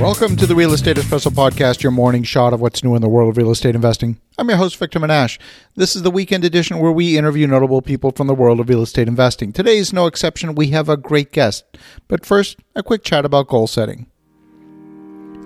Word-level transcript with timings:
Welcome 0.00 0.36
to 0.36 0.46
the 0.46 0.54
Real 0.54 0.72
Estate 0.72 0.96
Espresso 0.96 1.30
Podcast, 1.30 1.82
your 1.82 1.92
morning 1.92 2.22
shot 2.22 2.54
of 2.54 2.60
what's 2.62 2.82
new 2.82 2.94
in 2.94 3.02
the 3.02 3.08
world 3.08 3.28
of 3.28 3.36
real 3.36 3.50
estate 3.50 3.74
investing. 3.74 4.18
I'm 4.38 4.48
your 4.48 4.56
host, 4.56 4.78
Victor 4.78 4.98
Menasce. 4.98 5.38
This 5.76 5.94
is 5.94 6.00
the 6.00 6.10
weekend 6.10 6.42
edition 6.42 6.78
where 6.78 6.90
we 6.90 7.18
interview 7.18 7.46
notable 7.46 7.82
people 7.82 8.10
from 8.10 8.26
the 8.26 8.34
world 8.34 8.60
of 8.60 8.70
real 8.70 8.80
estate 8.80 9.08
investing. 9.08 9.52
Today 9.52 9.76
is 9.76 9.92
no 9.92 10.06
exception. 10.06 10.54
We 10.54 10.68
have 10.68 10.88
a 10.88 10.96
great 10.96 11.32
guest. 11.32 11.66
But 12.08 12.24
first, 12.24 12.58
a 12.74 12.82
quick 12.82 13.04
chat 13.04 13.26
about 13.26 13.48
goal 13.48 13.66
setting. 13.66 14.06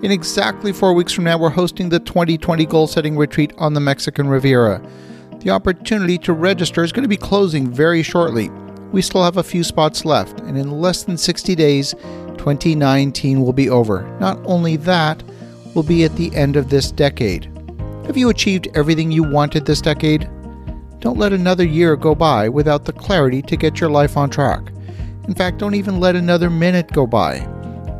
In 0.01 0.09
exactly 0.09 0.71
four 0.71 0.93
weeks 0.93 1.11
from 1.11 1.25
now, 1.25 1.37
we're 1.37 1.49
hosting 1.49 1.89
the 1.89 1.99
2020 1.99 2.65
Goal 2.65 2.87
Setting 2.87 3.17
Retreat 3.17 3.51
on 3.57 3.73
the 3.73 3.81
Mexican 3.81 4.29
Riviera. 4.29 4.81
The 5.39 5.49
opportunity 5.49 6.17
to 6.19 6.31
register 6.31 6.81
is 6.81 6.93
going 6.93 7.03
to 7.03 7.09
be 7.09 7.17
closing 7.17 7.69
very 7.69 8.03
shortly. 8.03 8.49
We 8.93 9.01
still 9.01 9.25
have 9.25 9.35
a 9.35 9.43
few 9.43 9.65
spots 9.65 10.05
left, 10.05 10.39
and 10.39 10.57
in 10.57 10.71
less 10.71 11.03
than 11.03 11.17
60 11.17 11.55
days, 11.55 11.93
2019 12.45 13.41
will 13.41 13.53
be 13.53 13.71
over. 13.71 14.03
Not 14.19 14.39
only 14.45 14.75
that, 14.77 15.23
we'll 15.73 15.83
be 15.83 16.03
at 16.03 16.15
the 16.15 16.33
end 16.35 16.55
of 16.55 16.69
this 16.69 16.91
decade. 16.91 17.51
Have 18.05 18.17
you 18.17 18.29
achieved 18.29 18.67
everything 18.75 19.11
you 19.11 19.23
wanted 19.23 19.65
this 19.65 19.81
decade? 19.81 20.29
Don't 20.99 21.17
let 21.17 21.33
another 21.33 21.65
year 21.65 21.95
go 21.95 22.13
by 22.13 22.47
without 22.47 22.85
the 22.85 22.93
clarity 22.93 23.41
to 23.41 23.57
get 23.57 23.79
your 23.79 23.89
life 23.89 24.15
on 24.15 24.29
track. 24.29 24.71
In 25.27 25.33
fact, 25.33 25.57
don't 25.57 25.73
even 25.73 25.99
let 25.99 26.15
another 26.15 26.51
minute 26.51 26.91
go 26.91 27.07
by. 27.07 27.39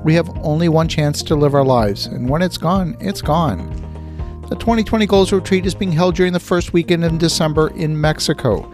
We 0.03 0.13
have 0.13 0.29
only 0.43 0.69
one 0.69 0.87
chance 0.87 1.23
to 1.23 1.35
live 1.35 1.55
our 1.55 1.65
lives, 1.65 2.05
and 2.05 2.29
when 2.29 2.43
it's 2.43 2.59
gone, 2.59 2.95
it's 2.99 3.23
gone. 3.23 3.71
The 4.47 4.55
2020 4.57 5.07
Goals 5.07 5.33
Retreat 5.33 5.65
is 5.65 5.73
being 5.73 5.91
held 5.91 6.13
during 6.13 6.33
the 6.33 6.39
first 6.39 6.71
weekend 6.71 7.03
in 7.03 7.17
December 7.17 7.69
in 7.69 7.99
Mexico. 7.99 8.71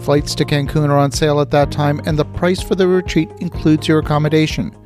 Flights 0.00 0.34
to 0.34 0.44
Cancun 0.44 0.90
are 0.90 0.98
on 0.98 1.10
sale 1.10 1.40
at 1.40 1.50
that 1.52 1.72
time, 1.72 2.02
and 2.04 2.18
the 2.18 2.26
price 2.26 2.60
for 2.60 2.74
the 2.74 2.86
retreat 2.86 3.30
includes 3.38 3.88
your 3.88 4.00
accommodation. 4.00 4.76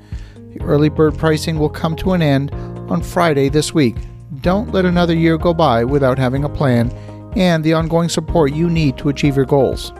The 0.52 0.60
early 0.62 0.88
bird 0.88 1.16
pricing 1.16 1.58
will 1.58 1.68
come 1.68 1.94
to 1.96 2.12
an 2.12 2.22
end 2.22 2.52
on 2.90 3.02
Friday 3.02 3.48
this 3.48 3.72
week. 3.72 3.96
Don't 4.40 4.72
let 4.72 4.84
another 4.84 5.14
year 5.14 5.38
go 5.38 5.54
by 5.54 5.84
without 5.84 6.18
having 6.18 6.44
a 6.44 6.48
plan 6.48 6.90
and 7.36 7.62
the 7.62 7.74
ongoing 7.74 8.08
support 8.08 8.52
you 8.52 8.68
need 8.68 8.98
to 8.98 9.08
achieve 9.08 9.36
your 9.36 9.44
goals. 9.44 9.92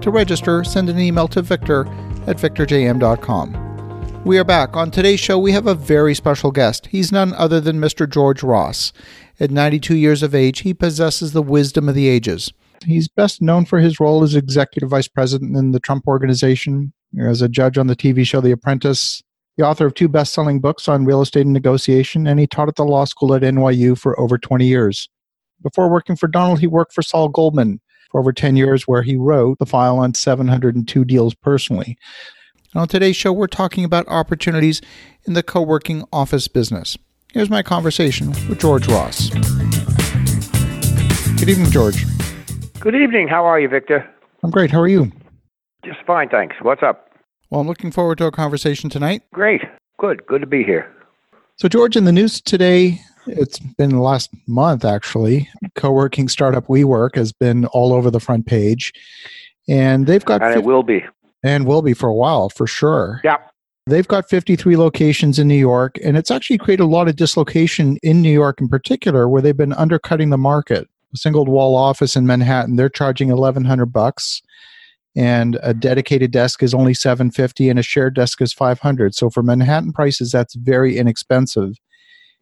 To 0.00 0.10
register, 0.10 0.64
send 0.64 0.88
an 0.88 0.98
email 0.98 1.28
to 1.28 1.42
victor 1.42 1.86
at 2.26 2.38
victorjm.com. 2.38 4.24
We 4.24 4.38
are 4.38 4.44
back. 4.44 4.76
On 4.76 4.90
today's 4.90 5.20
show, 5.20 5.38
we 5.38 5.52
have 5.52 5.66
a 5.66 5.74
very 5.74 6.14
special 6.14 6.50
guest. 6.50 6.86
He's 6.86 7.12
none 7.12 7.34
other 7.34 7.60
than 7.60 7.80
Mr. 7.80 8.08
George 8.10 8.42
Ross. 8.42 8.92
At 9.38 9.50
92 9.50 9.96
years 9.96 10.22
of 10.22 10.34
age, 10.34 10.60
he 10.60 10.74
possesses 10.74 11.32
the 11.32 11.42
wisdom 11.42 11.88
of 11.88 11.94
the 11.94 12.08
ages. 12.08 12.52
He's 12.86 13.08
best 13.08 13.42
known 13.42 13.66
for 13.66 13.78
his 13.78 14.00
role 14.00 14.22
as 14.22 14.34
executive 14.34 14.90
vice 14.90 15.08
president 15.08 15.56
in 15.56 15.72
the 15.72 15.80
Trump 15.80 16.06
Organization, 16.06 16.92
as 17.18 17.42
a 17.42 17.48
judge 17.48 17.76
on 17.76 17.86
the 17.86 17.96
TV 17.96 18.26
show 18.26 18.40
The 18.40 18.52
Apprentice, 18.52 19.22
the 19.60 19.66
author 19.66 19.84
of 19.84 19.92
two 19.92 20.08
best 20.08 20.32
selling 20.32 20.58
books 20.58 20.88
on 20.88 21.04
real 21.04 21.20
estate 21.20 21.44
and 21.44 21.52
negotiation, 21.52 22.26
and 22.26 22.40
he 22.40 22.46
taught 22.46 22.68
at 22.68 22.76
the 22.76 22.84
law 22.84 23.04
school 23.04 23.34
at 23.34 23.42
NYU 23.42 23.98
for 23.98 24.18
over 24.18 24.38
20 24.38 24.66
years. 24.66 25.06
Before 25.62 25.90
working 25.90 26.16
for 26.16 26.28
Donald, 26.28 26.60
he 26.60 26.66
worked 26.66 26.94
for 26.94 27.02
Sol 27.02 27.28
Goldman 27.28 27.78
for 28.10 28.20
over 28.20 28.32
10 28.32 28.56
years, 28.56 28.88
where 28.88 29.02
he 29.02 29.16
wrote 29.16 29.58
the 29.58 29.66
file 29.66 29.98
on 29.98 30.14
702 30.14 31.04
deals 31.04 31.34
personally. 31.34 31.98
And 32.72 32.80
on 32.80 32.88
today's 32.88 33.16
show, 33.16 33.34
we're 33.34 33.48
talking 33.48 33.84
about 33.84 34.08
opportunities 34.08 34.80
in 35.26 35.34
the 35.34 35.42
co 35.42 35.60
working 35.60 36.04
office 36.10 36.48
business. 36.48 36.96
Here's 37.34 37.50
my 37.50 37.62
conversation 37.62 38.30
with 38.48 38.60
George 38.60 38.88
Ross. 38.88 39.28
Good 41.38 41.50
evening, 41.50 41.70
George. 41.70 42.06
Good 42.80 42.94
evening. 42.94 43.28
How 43.28 43.44
are 43.44 43.60
you, 43.60 43.68
Victor? 43.68 44.08
I'm 44.42 44.50
great. 44.50 44.70
How 44.70 44.80
are 44.80 44.88
you? 44.88 45.12
Just 45.84 45.98
fine, 46.06 46.30
thanks. 46.30 46.56
What's 46.62 46.82
up? 46.82 47.09
Well, 47.50 47.60
I'm 47.60 47.66
looking 47.66 47.90
forward 47.90 48.18
to 48.18 48.24
our 48.24 48.30
conversation 48.30 48.90
tonight. 48.90 49.22
Great. 49.32 49.62
Good. 49.98 50.24
Good 50.26 50.40
to 50.40 50.46
be 50.46 50.62
here. 50.62 50.90
So, 51.56 51.68
George, 51.68 51.96
in 51.96 52.04
the 52.04 52.12
news 52.12 52.40
today, 52.40 53.00
it's 53.26 53.58
been 53.58 53.90
the 53.90 54.00
last 54.00 54.30
month 54.46 54.84
actually. 54.84 55.48
Co 55.74 55.90
working 55.90 56.28
startup 56.28 56.68
WeWork 56.68 57.16
has 57.16 57.32
been 57.32 57.66
all 57.66 57.92
over 57.92 58.10
the 58.10 58.20
front 58.20 58.46
page. 58.46 58.92
And 59.68 60.06
they've 60.06 60.24
got. 60.24 60.42
And 60.42 60.54
50, 60.54 60.60
it 60.60 60.64
will 60.64 60.84
be. 60.84 61.04
And 61.42 61.66
will 61.66 61.82
be 61.82 61.92
for 61.92 62.08
a 62.08 62.14
while, 62.14 62.50
for 62.50 62.66
sure. 62.66 63.20
Yeah. 63.24 63.38
They've 63.86 64.06
got 64.06 64.28
53 64.28 64.76
locations 64.76 65.38
in 65.38 65.48
New 65.48 65.56
York, 65.56 65.98
and 66.04 66.16
it's 66.16 66.30
actually 66.30 66.58
created 66.58 66.84
a 66.84 66.86
lot 66.86 67.08
of 67.08 67.16
dislocation 67.16 67.96
in 68.02 68.22
New 68.22 68.30
York 68.30 68.60
in 68.60 68.68
particular, 68.68 69.28
where 69.28 69.42
they've 69.42 69.56
been 69.56 69.72
undercutting 69.72 70.30
the 70.30 70.38
market. 70.38 70.86
A 71.12 71.16
single 71.16 71.44
wall 71.46 71.74
office 71.74 72.14
in 72.14 72.26
Manhattan, 72.26 72.76
they're 72.76 72.90
charging 72.90 73.28
1100 73.30 73.86
bucks 73.86 74.42
and 75.16 75.58
a 75.62 75.74
dedicated 75.74 76.30
desk 76.30 76.62
is 76.62 76.72
only 76.72 76.94
750 76.94 77.68
and 77.68 77.78
a 77.78 77.82
shared 77.82 78.14
desk 78.14 78.40
is 78.40 78.52
500 78.52 79.14
so 79.14 79.28
for 79.28 79.42
manhattan 79.42 79.92
prices 79.92 80.30
that's 80.30 80.54
very 80.54 80.96
inexpensive. 80.96 81.74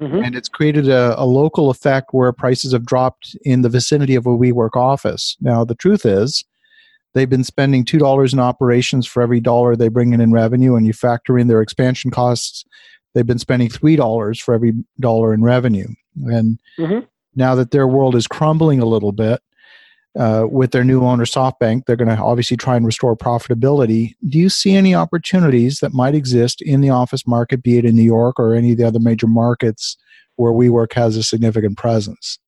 Mm-hmm. 0.00 0.22
and 0.22 0.36
it's 0.36 0.48
created 0.48 0.88
a, 0.88 1.20
a, 1.20 1.26
local 1.26 1.70
effect 1.70 2.10
where 2.12 2.30
prices 2.30 2.72
have 2.72 2.86
dropped 2.86 3.36
in 3.42 3.62
the 3.62 3.68
vicinity 3.68 4.14
of 4.14 4.26
a 4.26 4.30
WeWork 4.30 4.76
office. 4.76 5.36
Now 5.40 5.64
the 5.64 5.74
truth 5.74 6.06
is 6.06 6.44
they've 7.14 7.28
been 7.28 7.42
spending 7.42 7.84
$2 7.84 8.32
in 8.32 8.38
operations 8.38 9.08
for 9.08 9.24
every 9.24 9.40
dollar 9.40 9.74
they 9.74 9.88
bring 9.88 10.12
in 10.12 10.20
in 10.20 10.30
revenue. 10.30 10.76
And 10.76 10.86
you 10.86 10.92
factor 10.92 11.36
in 11.36 11.48
their 11.48 11.60
expansion 11.60 12.12
costs 12.12 12.64
they've 13.14 13.26
been 13.26 13.40
spending 13.40 13.68
$3 13.68 14.40
for 14.40 14.54
every 14.54 14.72
dollar 15.00 15.34
in 15.34 15.42
revenue. 15.42 15.88
And 16.26 16.60
mm-hmm. 16.78 17.04
now 17.34 17.56
that 17.56 17.72
their 17.72 17.88
world 17.88 18.14
is 18.14 18.28
crumbling 18.28 18.78
a 18.78 18.86
little 18.86 19.10
bit 19.10 19.40
uh, 20.18 20.46
with 20.50 20.72
their 20.72 20.84
new 20.84 21.02
owner 21.04 21.24
SoftBank, 21.24 21.84
they're 21.86 21.96
going 21.96 22.14
to 22.14 22.22
obviously 22.22 22.56
try 22.56 22.76
and 22.76 22.86
restore 22.86 23.16
profitability. 23.16 24.14
Do 24.28 24.38
you 24.38 24.48
see 24.48 24.74
any 24.74 24.94
opportunities 24.94 25.80
that 25.80 25.92
might 25.92 26.14
exist 26.14 26.62
in 26.62 26.80
the 26.80 26.90
office 26.90 27.26
market, 27.26 27.62
be 27.62 27.78
it 27.78 27.84
in 27.84 27.94
New 27.94 28.02
York 28.02 28.38
or 28.38 28.54
any 28.54 28.72
of 28.72 28.78
the 28.78 28.84
other 28.84 29.00
major 29.00 29.26
markets 29.26 29.96
where 30.36 30.52
WeWork 30.52 30.92
has 30.94 31.16
a 31.16 31.22
significant 31.22 31.76
presence? 31.76 32.38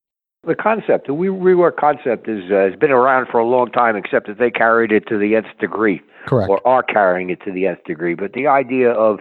The 0.47 0.55
concept, 0.55 1.07
the 1.07 1.13
WeWork 1.13 1.77
concept, 1.77 2.27
is 2.29 2.51
uh, 2.51 2.55
has 2.55 2.75
been 2.75 2.91
around 2.91 3.27
for 3.31 3.39
a 3.39 3.47
long 3.47 3.71
time, 3.71 3.95
except 3.95 4.27
that 4.27 4.39
they 4.39 4.51
carried 4.51 4.91
it 4.91 5.07
to 5.09 5.19
the 5.19 5.37
nth 5.37 5.59
degree, 5.61 6.01
correct, 6.27 6.49
or 6.49 6.67
are 6.67 6.83
carrying 6.83 7.29
it 7.29 7.43
to 7.45 7.53
the 7.53 7.67
nth 7.67 7.85
degree. 7.85 8.15
But 8.15 8.33
the 8.33 8.47
idea 8.47 8.91
of 8.91 9.21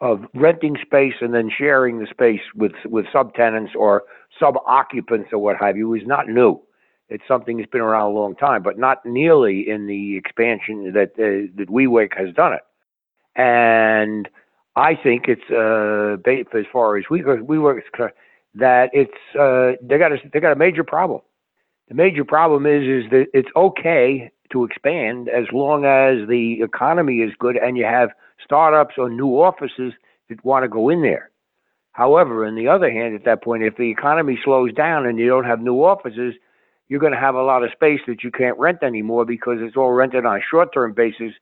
of 0.00 0.24
renting 0.34 0.76
space 0.84 1.14
and 1.20 1.32
then 1.32 1.50
sharing 1.56 2.00
the 2.00 2.06
space 2.10 2.40
with 2.56 2.72
with 2.84 3.06
subtenants 3.14 3.76
or 3.76 4.02
sub 4.40 4.56
occupants 4.66 5.28
or 5.32 5.38
what 5.38 5.56
have 5.60 5.76
you 5.76 5.94
is 5.94 6.02
not 6.04 6.28
new. 6.28 6.60
It's 7.08 7.22
something 7.28 7.58
that's 7.58 7.70
been 7.70 7.80
around 7.80 8.10
a 8.10 8.14
long 8.14 8.34
time, 8.34 8.62
but 8.62 8.78
not 8.78 9.06
nearly 9.06 9.68
in 9.68 9.86
the 9.86 10.16
expansion 10.16 10.92
that 10.92 11.12
uh, 11.18 11.52
that 11.56 11.68
WeWork 11.68 12.16
has 12.16 12.34
done 12.34 12.54
it. 12.54 12.62
And 13.36 14.28
I 14.74 14.94
think 14.96 15.26
it's 15.28 15.48
uh, 15.50 16.16
as 16.58 16.64
far 16.72 16.96
as 16.96 17.04
WeWork, 17.10 17.42
WeWork 17.42 18.10
that 18.56 18.90
it's 18.92 19.12
uh, 19.38 19.72
they 19.86 19.98
got 19.98 20.12
a 20.12 20.18
they 20.32 20.40
got 20.40 20.52
a 20.52 20.56
major 20.56 20.82
problem. 20.82 21.20
The 21.88 21.94
major 21.94 22.24
problem 22.24 22.66
is 22.66 23.04
is 23.04 23.10
that 23.10 23.26
it's 23.32 23.48
okay 23.54 24.32
to 24.50 24.64
expand 24.64 25.28
as 25.28 25.44
long 25.52 25.84
as 25.84 26.28
the 26.28 26.60
economy 26.62 27.18
is 27.18 27.32
good 27.38 27.56
and 27.56 27.76
you 27.76 27.84
have 27.84 28.10
startups 28.44 28.94
or 28.98 29.08
new 29.08 29.40
offices 29.40 29.92
that 30.28 30.44
want 30.44 30.64
to 30.64 30.68
go 30.68 30.88
in 30.88 31.02
there. 31.02 31.30
However, 31.92 32.46
on 32.46 32.56
the 32.56 32.68
other 32.68 32.90
hand, 32.90 33.14
at 33.14 33.24
that 33.24 33.42
point, 33.42 33.62
if 33.62 33.76
the 33.76 33.90
economy 33.90 34.38
slows 34.44 34.72
down 34.72 35.06
and 35.06 35.18
you 35.18 35.28
don't 35.28 35.44
have 35.44 35.60
new 35.60 35.82
offices, 35.82 36.34
you're 36.88 37.00
going 37.00 37.12
to 37.12 37.18
have 37.18 37.34
a 37.34 37.42
lot 37.42 37.64
of 37.64 37.70
space 37.72 38.00
that 38.06 38.22
you 38.22 38.30
can't 38.30 38.58
rent 38.58 38.82
anymore 38.82 39.24
because 39.24 39.58
it's 39.60 39.76
all 39.76 39.92
rented 39.92 40.24
on 40.24 40.36
a 40.36 40.40
short-term 40.48 40.92
basis. 40.92 41.32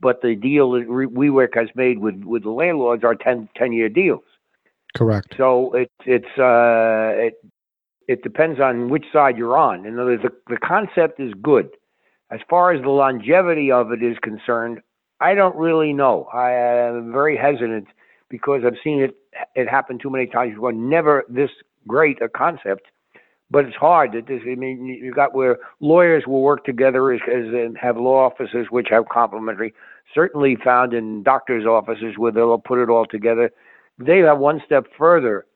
But 0.00 0.22
the 0.22 0.34
deal 0.34 0.72
that 0.72 0.88
WeWork 0.88 1.54
has 1.54 1.68
made 1.74 1.98
with 1.98 2.24
with 2.24 2.42
the 2.42 2.50
landlords 2.50 3.04
are 3.04 3.14
10, 3.14 3.50
10 3.54 3.72
year 3.72 3.88
deals. 3.90 4.24
Correct. 4.96 5.34
So 5.36 5.72
it's 5.74 5.92
it's 6.06 6.38
uh, 6.38 7.12
it 7.16 7.34
it 8.08 8.22
depends 8.22 8.60
on 8.60 8.88
which 8.88 9.04
side 9.12 9.36
you're 9.36 9.56
on. 9.56 9.86
In 9.86 9.98
other 9.98 10.12
words, 10.12 10.22
the, 10.22 10.32
the 10.48 10.56
concept 10.56 11.20
is 11.20 11.32
good. 11.42 11.68
As 12.30 12.40
far 12.48 12.72
as 12.72 12.82
the 12.82 12.88
longevity 12.88 13.70
of 13.70 13.92
it 13.92 14.02
is 14.02 14.16
concerned, 14.22 14.80
I 15.20 15.34
don't 15.34 15.54
really 15.54 15.92
know. 15.92 16.24
I 16.32 16.50
am 16.52 17.12
very 17.12 17.36
hesitant 17.36 17.88
because 18.30 18.62
I've 18.64 18.78
seen 18.82 19.00
it 19.00 19.16
it 19.54 19.68
happen 19.68 19.98
too 19.98 20.10
many 20.10 20.26
times 20.26 20.54
before. 20.54 20.72
Never 20.72 21.24
this 21.28 21.50
great 21.86 22.20
a 22.22 22.28
concept 22.28 22.86
but 23.50 23.64
it's 23.64 23.76
hard. 23.76 24.12
That 24.12 24.26
this, 24.26 24.40
I 24.50 24.54
mean, 24.54 24.86
you 24.86 25.12
got 25.12 25.34
where 25.34 25.58
lawyers 25.80 26.24
will 26.26 26.42
work 26.42 26.64
together 26.64 27.12
as, 27.12 27.20
as 27.28 27.44
have 27.80 27.96
law 27.96 28.26
offices 28.26 28.66
which 28.70 28.88
have 28.90 29.08
complementary. 29.08 29.74
Certainly 30.14 30.58
found 30.64 30.92
in 30.92 31.22
doctors' 31.22 31.66
offices 31.66 32.14
where 32.16 32.32
they'll 32.32 32.58
put 32.58 32.82
it 32.82 32.88
all 32.88 33.06
together. 33.06 33.50
They 33.98 34.18
have 34.18 34.38
one 34.38 34.62
step 34.64 34.86
further 34.96 35.46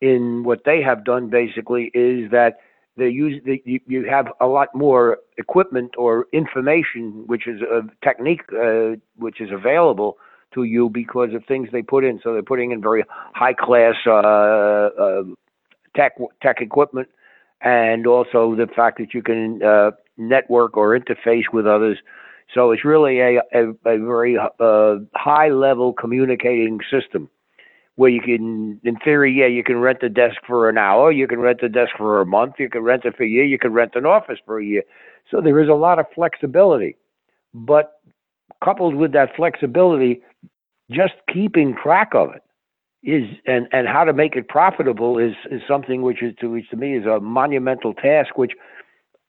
in 0.00 0.44
what 0.44 0.64
they 0.64 0.82
have 0.82 1.04
done. 1.04 1.30
Basically, 1.30 1.90
is 1.94 2.30
that 2.30 2.58
they 2.96 3.08
use 3.08 3.40
the, 3.44 3.62
you, 3.64 3.80
you 3.86 4.04
have 4.08 4.26
a 4.40 4.46
lot 4.46 4.68
more 4.74 5.18
equipment 5.38 5.92
or 5.96 6.26
information, 6.32 7.24
which 7.26 7.46
is 7.46 7.60
a 7.62 7.82
technique 8.04 8.42
uh, 8.52 8.96
which 9.16 9.40
is 9.40 9.50
available 9.52 10.16
to 10.54 10.62
you 10.62 10.88
because 10.88 11.34
of 11.34 11.44
things 11.46 11.68
they 11.72 11.82
put 11.82 12.04
in. 12.04 12.20
So 12.22 12.32
they're 12.32 12.42
putting 12.42 12.70
in 12.70 12.80
very 12.80 13.04
high 13.34 13.54
class 13.54 13.94
uh, 14.06 14.10
uh, 14.10 15.22
tech 15.96 16.12
tech 16.40 16.60
equipment 16.60 17.08
and 17.64 18.06
also 18.06 18.54
the 18.54 18.66
fact 18.66 18.98
that 18.98 19.14
you 19.14 19.22
can 19.22 19.62
uh, 19.62 19.90
network 20.18 20.76
or 20.76 20.96
interface 20.98 21.44
with 21.52 21.66
others. 21.66 21.98
So 22.54 22.70
it's 22.70 22.84
really 22.84 23.18
a, 23.20 23.38
a, 23.52 23.70
a 23.86 23.98
very 23.98 24.36
uh, 24.38 24.96
high 25.14 25.48
level 25.48 25.94
communicating 25.94 26.78
system, 26.90 27.30
where 27.96 28.10
you 28.10 28.20
can, 28.20 28.80
in 28.84 28.96
theory, 29.02 29.32
yeah, 29.32 29.46
you 29.46 29.64
can 29.64 29.78
rent 29.78 30.02
a 30.02 30.10
desk 30.10 30.36
for 30.46 30.68
an 30.68 30.76
hour, 30.76 31.10
you 31.10 31.26
can 31.26 31.40
rent 31.40 31.62
a 31.62 31.68
desk 31.68 31.92
for 31.96 32.20
a 32.20 32.26
month, 32.26 32.54
you 32.58 32.68
can 32.68 32.82
rent 32.82 33.06
it 33.06 33.16
for 33.16 33.24
a 33.24 33.28
year, 33.28 33.44
you 33.44 33.58
can 33.58 33.72
rent 33.72 33.92
an 33.94 34.04
office 34.04 34.38
for 34.44 34.60
a 34.60 34.64
year. 34.64 34.82
So 35.30 35.40
there 35.40 35.58
is 35.60 35.70
a 35.70 35.74
lot 35.74 35.98
of 35.98 36.04
flexibility. 36.14 36.96
But 37.54 37.98
coupled 38.62 38.94
with 38.94 39.12
that 39.12 39.34
flexibility, 39.34 40.20
just 40.90 41.14
keeping 41.32 41.74
track 41.82 42.10
of 42.14 42.34
it 42.34 42.42
is 43.04 43.24
and, 43.46 43.68
and 43.72 43.86
how 43.86 44.04
to 44.04 44.12
make 44.12 44.34
it 44.36 44.48
profitable 44.48 45.18
is, 45.18 45.34
is 45.50 45.60
something 45.68 46.02
which 46.02 46.22
is 46.22 46.34
to 46.40 46.50
which 46.50 46.68
to 46.70 46.76
me 46.76 46.96
is 46.96 47.06
a 47.06 47.20
monumental 47.20 47.94
task 47.94 48.36
which 48.36 48.52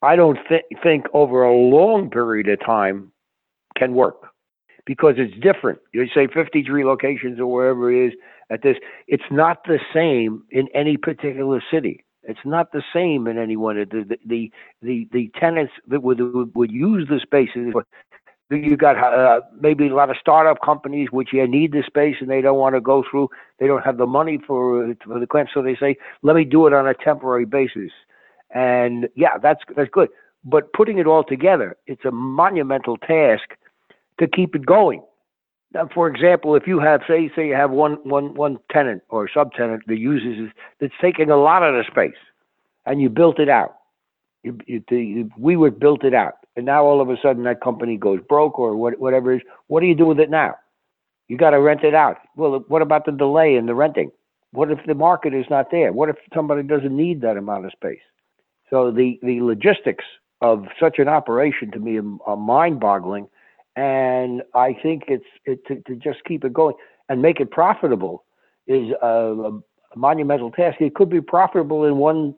I 0.02 0.16
don't 0.16 0.38
th- 0.48 0.64
think 0.84 1.06
over 1.14 1.44
a 1.44 1.54
long 1.54 2.10
period 2.10 2.48
of 2.48 2.60
time 2.66 3.12
can 3.78 3.94
work 3.94 4.28
because 4.86 5.16
it's 5.18 5.34
different. 5.42 5.80
You 5.94 6.06
say 6.14 6.28
53 6.28 6.86
locations 6.86 7.40
or 7.40 7.48
wherever 7.48 7.92
it 7.92 8.08
is 8.08 8.14
at 8.50 8.62
this, 8.62 8.78
it's 9.08 9.24
not 9.32 9.64
the 9.66 9.80
same 9.94 10.44
in 10.52 10.68
any 10.74 10.98
particular 10.98 11.62
city. 11.72 12.06
It's 12.24 12.40
not 12.46 12.72
the 12.72 12.84
same 12.94 13.28
in 13.28 13.38
any 13.38 13.56
one. 13.56 13.76
The 13.76 14.18
the 14.26 14.52
the 14.82 15.08
the 15.12 15.32
tenants 15.40 15.74
that 15.88 16.02
would 16.02 16.20
would 16.56 16.72
use 16.72 17.08
the 17.08 17.20
spaces. 17.22 17.74
You 18.52 18.78
got 18.78 18.98
uh, 18.98 19.42
maybe 19.60 19.88
a 19.88 19.96
lot 19.96 20.12
of 20.12 20.18
startup 20.20 20.62
companies 20.64 21.08
which 21.12 21.30
yeah, 21.34 21.46
need 21.46 21.72
the 21.72 21.84
space 21.86 22.18
and 22.20 22.30
they 22.30 22.42
don't 22.42 22.60
want 22.60 22.76
to 22.76 22.82
go 22.82 23.04
through. 23.10 23.30
They 23.60 23.66
don't 23.66 23.84
have 23.84 23.98
the 23.98 24.06
money 24.06 24.40
for 24.46 24.94
for 25.04 25.20
the 25.20 25.26
client, 25.26 25.50
so 25.54 25.64
they 25.64 25.76
say, 25.76 25.98
"Let 26.22 26.36
me 26.36 26.46
do 26.46 26.68
it 26.68 26.74
on 26.74 26.88
a 26.88 26.94
temporary 26.94 27.46
basis." 27.46 27.92
And 28.54 29.10
yeah, 29.16 29.40
that's 29.42 29.62
that's 29.76 29.90
good. 29.90 30.10
But 30.44 30.72
putting 30.74 31.00
it 31.00 31.08
all 31.08 31.24
together, 31.24 31.76
it's 31.88 32.06
a 32.06 32.12
monumental 32.12 32.98
task 32.98 33.50
to 34.20 34.28
keep 34.28 34.56
it 34.56 34.66
going. 34.66 35.02
Now, 35.74 35.90
for 35.94 36.08
example, 36.08 36.56
if 36.56 36.68
you 36.68 36.80
have, 36.80 37.02
say, 37.08 37.30
say 37.36 37.48
you 37.48 37.56
have 37.56 37.72
one, 37.72 37.96
one, 38.04 38.34
one 38.36 38.60
tenant 38.72 39.02
or 39.10 39.28
subtenant 39.28 39.80
that 39.88 39.98
uses 39.98 40.54
that's 40.80 40.94
taking 41.02 41.30
a 41.30 41.36
lot 41.36 41.64
of 41.64 41.74
the 41.74 41.84
space, 41.90 42.18
and 42.86 43.02
you 43.02 43.10
built 43.10 43.40
it 43.40 43.50
out. 43.50 43.76
You, 44.46 44.58
you, 44.68 44.84
you, 44.92 45.30
we 45.38 45.58
would 45.58 45.80
built 45.80 46.04
it 46.04 46.14
out, 46.14 46.36
and 46.56 46.66
now 46.66 46.86
all 46.86 47.02
of 47.02 47.10
a 47.10 47.18
sudden 47.22 47.44
that 47.44 47.62
company 47.62 47.98
goes 47.98 48.20
broke 48.30 48.60
or 48.60 48.76
what, 48.76 49.00
whatever 49.00 49.34
it 49.34 49.38
is. 49.38 49.42
What 49.68 49.80
do 49.82 49.88
you 49.88 49.96
do 49.96 50.06
with 50.06 50.20
it 50.20 50.30
now? 50.30 50.56
You 51.28 51.38
got 51.38 51.50
to 51.52 51.60
rent 51.60 51.84
it 51.84 51.96
out. 51.96 52.18
Well, 52.36 52.64
what 52.68 52.84
about 52.84 53.06
the 53.06 53.12
delay 53.12 53.56
in 53.56 53.66
the 53.66 53.74
renting? 53.74 54.12
What 54.52 54.70
if 54.70 54.80
the 54.86 54.94
market 54.94 55.34
is 55.34 55.46
not 55.50 55.72
there? 55.72 55.92
What 55.92 56.10
if 56.10 56.18
somebody 56.34 56.62
doesn't 56.62 56.96
need 56.96 57.22
that 57.22 57.38
amount 57.38 57.66
of 57.66 57.72
space? 57.72 58.06
So 58.70 58.92
the 58.92 59.20
the 59.24 59.42
logistics 59.42 60.06
of 60.42 60.66
such 60.80 61.00
an 61.00 61.08
operation 61.08 61.72
to 61.72 61.80
me 61.80 62.00
are 62.26 62.38
mind-boggling 62.38 63.28
and 63.76 64.42
I 64.54 64.74
think 64.82 65.04
it's 65.08 65.26
it, 65.46 65.66
to, 65.68 65.82
to 65.88 65.96
just 65.96 66.24
keep 66.26 66.46
it 66.46 66.54
going 66.54 66.76
and 67.10 67.22
make 67.22 67.40
it 67.40 67.52
profitable 67.52 68.24
is 68.68 68.92
a, 69.02 69.08
a, 69.08 69.60
monumental 69.96 70.52
task. 70.52 70.82
It 70.82 70.96
could 70.96 71.10
be 71.10 71.22
profitable 71.22 71.86
in 71.86 71.98
one 71.98 72.36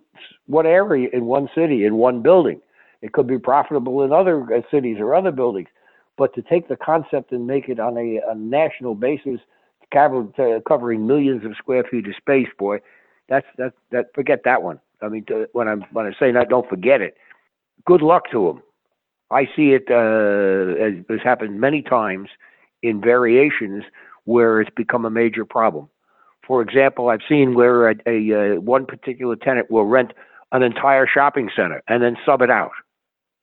one 0.47 0.65
area, 0.65 1.09
in 1.13 1.25
one 1.25 1.49
city, 1.53 1.85
in 1.85 1.95
one 1.95 2.21
building. 2.21 2.61
It 3.01 3.13
could 3.13 3.27
be 3.27 3.37
profitable 3.37 4.03
in 4.03 4.11
other 4.11 4.41
uh, 4.53 4.61
cities 4.71 4.97
or 4.99 5.13
other 5.13 5.31
buildings. 5.31 5.69
But 6.17 6.33
to 6.35 6.41
take 6.41 6.67
the 6.67 6.75
concept 6.75 7.31
and 7.31 7.45
make 7.45 7.69
it 7.69 7.79
on 7.79 7.95
a, 7.97 8.19
a 8.27 8.35
national 8.35 8.95
basis, 8.95 9.39
covering 9.93 11.05
millions 11.05 11.45
of 11.45 11.55
square 11.57 11.83
feet 11.83 12.07
of 12.07 12.15
space, 12.15 12.47
boy, 12.57 12.79
that's 13.29 13.45
that 13.57 13.73
that 13.91 14.07
forget 14.15 14.41
that 14.45 14.63
one. 14.63 14.79
I 15.01 15.09
mean, 15.09 15.25
to, 15.25 15.47
when 15.53 15.67
I'm 15.67 15.81
when 15.91 16.05
I 16.05 16.11
say 16.19 16.31
that, 16.31 16.49
don't 16.49 16.67
forget 16.67 17.01
it. 17.01 17.15
Good 17.85 18.01
luck 18.01 18.31
to 18.31 18.47
them. 18.47 18.63
I 19.29 19.45
see 19.55 19.73
it 19.73 19.85
uh, 19.89 20.81
as 20.83 20.93
has 21.09 21.23
happened 21.23 21.59
many 21.59 21.81
times 21.81 22.29
in 22.81 23.01
variations 23.01 23.83
where 24.23 24.61
it's 24.61 24.71
become 24.75 25.05
a 25.05 25.09
major 25.09 25.45
problem. 25.45 25.89
For 26.47 26.61
example, 26.61 27.09
I've 27.09 27.19
seen 27.27 27.53
where 27.55 27.89
a, 27.89 27.95
a, 28.07 28.29
a 28.29 28.61
one 28.61 28.85
particular 28.85 29.35
tenant 29.35 29.69
will 29.69 29.83
rent 29.83 30.13
an 30.53 30.63
entire 30.63 31.05
shopping 31.05 31.49
center 31.55 31.83
and 31.87 32.01
then 32.01 32.15
sub 32.25 32.41
it 32.41 32.49
out. 32.49 32.71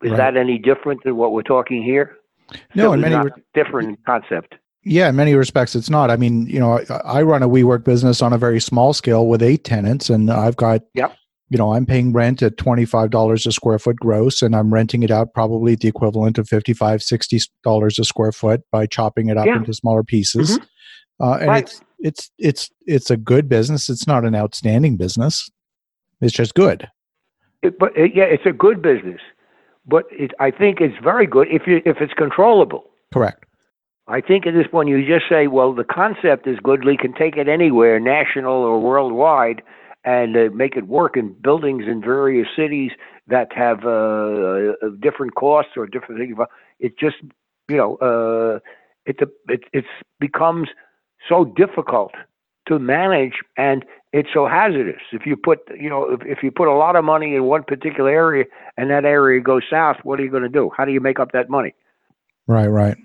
Is 0.03 0.11
right. 0.11 0.17
that 0.17 0.37
any 0.37 0.59
different 0.59 1.05
than 1.05 1.17
what 1.17 1.33
we're 1.33 1.43
talking 1.43 1.83
here? 1.83 2.17
No, 2.75 2.93
in 2.93 3.01
many 3.01 3.17
re- 3.17 3.31
different 3.55 3.99
concept. 4.05 4.55
Yeah, 4.83 5.09
in 5.09 5.17
many 5.17 5.35
respects, 5.35 5.75
it's 5.75 5.89
not. 5.89 6.11
I 6.11 6.17
mean, 6.17 6.47
you 6.47 6.59
know, 6.59 6.79
I, 6.79 6.95
I, 7.05 7.23
run 7.23 7.43
a 7.43 7.49
WeWork 7.49 7.85
business 7.85 8.21
on 8.21 8.35
a 8.35 8.39
very 8.39 8.61
small 8.61 8.93
scale 8.93 9.27
with 9.27 9.43
eight 9.43 9.65
tenants, 9.65 10.11
and 10.11 10.31
I've 10.31 10.57
got 10.57 10.83
yep 10.93 11.17
you 11.55 11.59
know, 11.59 11.73
I'm 11.75 11.87
paying 11.87 12.13
rent 12.13 12.43
at 12.43 12.57
$25 12.57 13.47
a 13.47 13.53
square 13.53 13.79
foot 13.79 13.97
gross 13.97 14.43
and 14.43 14.57
I'm 14.57 14.73
renting 14.73 15.03
it 15.03 15.11
out 15.11 15.35
probably 15.35 15.75
the 15.75 15.89
equivalent 15.89 16.39
of 16.39 16.49
$55, 16.49 16.77
$60 16.77 17.99
a 17.99 18.05
square 18.05 18.33
foot 18.33 18.63
by 18.73 18.87
chopping 18.87 19.29
it 19.29 19.37
up 19.37 19.47
yeah. 19.47 19.57
into 19.57 19.75
smaller 19.75 20.03
pieces. 20.03 20.59
Mm-hmm. 20.59 21.25
Uh, 21.25 21.37
and 21.37 21.49
right. 21.49 21.65
it's, 21.65 21.81
it's, 22.05 22.31
it's, 22.39 22.71
it's 22.87 23.11
a 23.11 23.17
good 23.17 23.49
business. 23.49 23.89
It's 23.89 24.07
not 24.07 24.25
an 24.25 24.37
outstanding 24.37 24.97
business. 24.97 25.51
It's 26.21 26.35
just 26.35 26.55
good. 26.55 26.89
It, 27.63 27.79
but 27.79 27.97
it, 27.97 28.13
yeah, 28.15 28.25
it's 28.25 28.47
a 28.47 28.53
good 28.53 28.83
business, 28.83 29.21
but 29.87 30.05
it, 30.11 30.33
I 30.39 30.51
think 30.51 30.81
it's 30.81 31.03
very 31.03 31.27
good 31.27 31.49
if 31.51 31.67
you, 31.67 31.81
if 31.87 31.97
it's 32.01 32.13
controllable. 32.13 32.85
Correct. 33.13 33.45
I 34.07 34.21
think 34.21 34.47
at 34.47 34.53
this 34.53 34.67
point 34.67 34.91
you 34.91 35.05
just 35.07 35.29
say, 35.31 35.47
well, 35.47 35.73
the 35.73 35.85
concept 35.85 36.47
is 36.47 36.59
good. 36.63 36.85
We 36.85 36.99
can 36.99 37.15
take 37.15 37.37
it 37.37 37.49
anywhere, 37.49 37.99
national 37.99 38.53
or 38.53 38.79
worldwide 38.79 39.63
and 40.05 40.37
uh, 40.37 40.51
make 40.53 40.77
it 40.77 40.87
work 40.87 41.17
in 41.17 41.35
buildings 41.41 41.85
in 41.87 42.03
various 42.03 42.47
cities 42.55 42.91
that 43.29 43.51
have 43.55 43.87
uh, 43.87 44.75
uh 44.83 44.91
different 45.01 45.35
costs 45.35 45.73
or 45.77 45.87
different 45.87 46.21
things. 46.21 46.37
It 46.79 46.99
just, 46.99 47.17
you 47.71 47.79
know, 47.79 47.97
uh, 47.97 48.59
it, 49.07 49.17
it 49.49 49.61
it's 49.73 49.89
becomes 50.21 50.69
so 51.29 51.45
difficult 51.57 52.13
to 52.69 52.79
manage 52.79 53.35
and 53.57 53.85
it's 54.13 54.29
so 54.33 54.47
hazardous. 54.47 55.03
If 55.13 55.27
you 55.27 55.37
put, 55.37 55.59
you 55.79 55.91
know, 55.91 56.09
if, 56.11 56.21
if 56.25 56.43
you 56.43 56.51
put 56.51 56.69
a 56.69 56.75
lot 56.75 56.95
of 56.97 57.05
money 57.05 57.35
in 57.35 57.45
one 57.45 57.65
particular 57.65 58.11
area 58.11 58.45
and 58.77 58.89
that 58.91 59.05
area 59.05 59.41
goes 59.41 59.63
south, 59.69 59.97
what 60.05 60.21
are 60.21 60.25
you 60.25 60.31
going 60.31 60.45
to 60.45 60.49
do? 60.49 60.71
How 60.77 60.85
do 60.85 60.93
you 60.93 61.01
make 61.01 61.19
up 61.19 61.33
that 61.33 61.51
money? 61.51 61.75
Right, 62.47 62.69
right. 62.69 62.97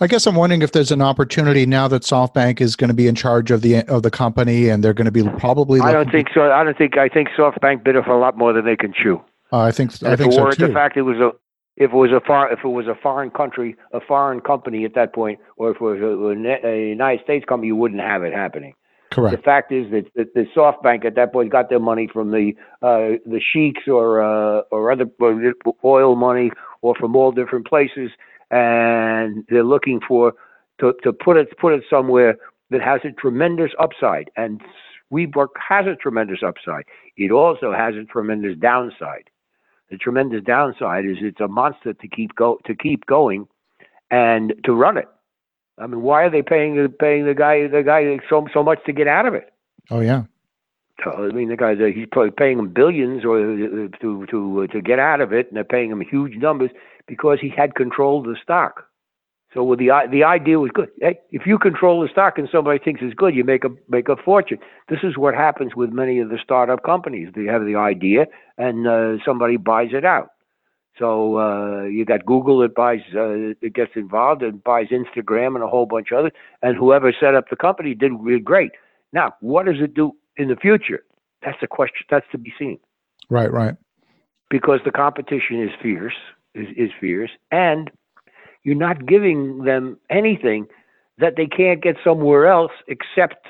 I 0.00 0.06
guess 0.06 0.26
I'm 0.26 0.34
wondering 0.34 0.62
if 0.62 0.72
there's 0.72 0.90
an 0.90 1.00
opportunity 1.00 1.64
now 1.64 1.88
that 1.88 2.02
SoftBank 2.02 2.60
is 2.60 2.76
going 2.76 2.88
to 2.88 2.94
be 2.94 3.06
in 3.06 3.14
charge 3.14 3.50
of 3.50 3.62
the 3.62 3.82
of 3.84 4.02
the 4.02 4.10
company, 4.10 4.68
and 4.68 4.84
they're 4.84 4.92
going 4.92 5.06
to 5.06 5.12
be 5.12 5.22
probably. 5.38 5.80
I 5.80 5.92
don't 5.92 6.10
think 6.10 6.28
so. 6.34 6.52
I 6.52 6.62
don't 6.62 6.76
think. 6.76 6.98
I 6.98 7.08
think 7.08 7.28
SoftBank 7.30 7.82
bid 7.82 7.96
for 8.04 8.10
a 8.10 8.18
lot 8.18 8.36
more 8.36 8.52
than 8.52 8.64
they 8.64 8.76
can 8.76 8.92
chew. 8.92 9.20
Uh, 9.50 9.60
I 9.60 9.70
think. 9.72 9.94
And 10.02 10.12
I 10.12 10.16
think 10.16 10.34
so 10.34 10.50
too. 10.50 10.68
The 10.68 10.72
fact 10.72 10.96
it 10.96 11.02
was 11.02 11.16
a 11.18 11.32
if 11.76 11.90
it 11.90 11.96
was 11.96 12.10
a 12.10 12.20
far 12.26 12.52
if 12.52 12.60
it 12.64 12.68
was 12.68 12.86
a 12.86 12.94
foreign 13.02 13.30
country, 13.30 13.76
a 13.92 14.00
foreign 14.00 14.40
company 14.40 14.84
at 14.84 14.94
that 14.94 15.14
point, 15.14 15.38
or 15.56 15.70
if 15.70 15.76
it 15.76 15.82
was 15.82 15.98
a, 16.00 16.66
a 16.66 16.88
United 16.90 17.22
States 17.24 17.44
company, 17.44 17.68
you 17.68 17.76
wouldn't 17.76 18.00
have 18.00 18.22
it 18.22 18.32
happening. 18.32 18.74
Correct. 19.10 19.36
The 19.36 19.42
fact 19.42 19.72
is 19.72 19.90
that, 19.90 20.06
that 20.14 20.32
the 20.34 20.46
SoftBank 20.56 21.04
at 21.04 21.16
that 21.16 21.34
point 21.34 21.52
got 21.52 21.68
their 21.68 21.80
money 21.80 22.08
from 22.10 22.30
the 22.30 22.52
uh, 22.80 23.18
the 23.26 23.40
sheiks 23.52 23.86
or 23.86 24.22
uh, 24.22 24.62
or 24.70 24.90
other 24.90 25.06
oil 25.84 26.16
money 26.16 26.50
or 26.80 26.94
from 26.94 27.14
all 27.16 27.30
different 27.32 27.66
places 27.66 28.10
and 28.52 29.44
they're 29.48 29.64
looking 29.64 30.00
for 30.06 30.34
to, 30.78 30.92
to 31.02 31.12
put 31.12 31.36
it 31.36 31.48
put 31.58 31.72
it 31.72 31.82
somewhere 31.90 32.36
that 32.70 32.82
has 32.82 33.00
a 33.04 33.12
tremendous 33.12 33.70
upside. 33.80 34.30
And 34.36 34.60
WeWork 35.12 35.48
has 35.68 35.86
a 35.86 35.96
tremendous 35.96 36.38
upside. 36.46 36.84
It 37.16 37.30
also 37.32 37.72
has 37.72 37.94
a 37.94 38.04
tremendous 38.04 38.56
downside. 38.58 39.28
The 39.92 39.98
tremendous 39.98 40.42
downside 40.42 41.04
is 41.04 41.18
it's 41.20 41.38
a 41.38 41.48
monster 41.48 41.92
to 41.92 42.08
keep 42.08 42.34
go 42.34 42.58
to 42.64 42.74
keep 42.74 43.04
going 43.04 43.46
and 44.10 44.54
to 44.64 44.72
run 44.72 44.96
it. 44.96 45.06
I 45.76 45.86
mean, 45.86 46.00
why 46.00 46.22
are 46.22 46.30
they 46.30 46.40
paying 46.40 46.88
paying 46.98 47.26
the 47.26 47.34
guy 47.34 47.66
the 47.68 47.82
guy 47.82 48.18
so 48.30 48.46
so 48.54 48.62
much 48.62 48.78
to 48.86 48.92
get 48.94 49.06
out 49.06 49.26
of 49.26 49.34
it? 49.34 49.52
Oh 49.90 50.00
yeah. 50.00 50.22
So, 51.04 51.10
I 51.10 51.32
mean, 51.32 51.50
the 51.50 51.58
guy 51.58 51.74
he's 51.74 52.06
probably 52.10 52.30
paying 52.30 52.56
them 52.56 52.68
billions 52.68 53.22
or 53.22 53.38
to 53.38 54.26
to 54.30 54.66
to 54.66 54.80
get 54.80 54.98
out 54.98 55.20
of 55.20 55.34
it, 55.34 55.48
and 55.48 55.58
they're 55.58 55.64
paying 55.64 55.90
him 55.90 56.00
huge 56.00 56.36
numbers 56.36 56.70
because 57.06 57.38
he 57.38 57.50
had 57.50 57.74
control 57.74 58.20
of 58.20 58.24
the 58.24 58.36
stock. 58.42 58.86
So 59.54 59.62
with 59.62 59.78
the 59.78 59.90
the 60.10 60.24
idea 60.24 60.58
was 60.58 60.70
good. 60.72 60.88
Hey, 61.00 61.18
if 61.30 61.46
you 61.46 61.58
control 61.58 62.00
the 62.00 62.08
stock 62.08 62.38
and 62.38 62.48
somebody 62.50 62.78
thinks 62.78 63.00
it's 63.02 63.14
good, 63.14 63.34
you 63.34 63.44
make 63.44 63.64
a 63.64 63.68
make 63.88 64.08
a 64.08 64.16
fortune. 64.16 64.58
This 64.88 65.00
is 65.02 65.18
what 65.18 65.34
happens 65.34 65.76
with 65.76 65.90
many 65.90 66.20
of 66.20 66.30
the 66.30 66.38
startup 66.42 66.82
companies. 66.84 67.28
They 67.34 67.44
have 67.44 67.64
the 67.66 67.76
idea 67.76 68.26
and 68.56 68.86
uh, 68.86 69.22
somebody 69.24 69.58
buys 69.58 69.90
it 69.92 70.04
out. 70.04 70.30
So 70.98 71.38
uh, 71.38 71.82
you 71.84 72.04
got 72.04 72.26
Google 72.26 72.58
that 72.60 72.74
buys, 72.74 73.00
uh, 73.14 73.54
it 73.60 73.74
gets 73.74 73.92
involved 73.94 74.42
and 74.42 74.62
buys 74.62 74.88
Instagram 74.88 75.54
and 75.54 75.64
a 75.64 75.66
whole 75.66 75.86
bunch 75.86 76.12
of 76.12 76.18
others. 76.18 76.32
And 76.60 76.76
whoever 76.76 77.12
set 77.18 77.34
up 77.34 77.48
the 77.48 77.56
company 77.56 77.94
did 77.94 78.12
really 78.20 78.40
great. 78.40 78.72
Now, 79.12 79.34
what 79.40 79.66
does 79.66 79.80
it 79.80 79.94
do 79.94 80.12
in 80.36 80.48
the 80.48 80.56
future? 80.56 81.02
That's 81.42 81.58
the 81.60 81.66
question. 81.66 82.06
That's 82.10 82.26
to 82.32 82.38
be 82.38 82.52
seen. 82.58 82.78
Right, 83.30 83.50
right. 83.50 83.74
Because 84.50 84.80
the 84.84 84.90
competition 84.90 85.62
is 85.62 85.70
fierce 85.82 86.14
is, 86.54 86.68
is 86.76 86.90
fierce, 87.00 87.30
and 87.50 87.90
you're 88.64 88.74
not 88.74 89.06
giving 89.06 89.64
them 89.64 89.98
anything 90.10 90.66
that 91.18 91.34
they 91.36 91.46
can't 91.46 91.82
get 91.82 91.96
somewhere 92.04 92.46
else 92.46 92.72
except 92.88 93.48